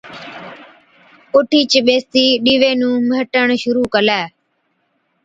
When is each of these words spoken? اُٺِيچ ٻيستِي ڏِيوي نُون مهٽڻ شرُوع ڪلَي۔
اُٺِيچ 1.33 1.71
ٻيستِي 1.85 2.25
ڏِيوي 2.43 2.71
نُون 2.79 2.95
مهٽڻ 3.09 3.47
شرُوع 3.61 3.87
ڪلَي۔ 3.95 4.21